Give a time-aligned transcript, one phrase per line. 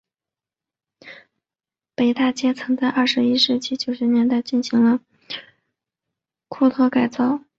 [1.93, 4.99] 北大街曾在二十世纪九十年代进行了
[6.49, 7.41] 拓宽改造。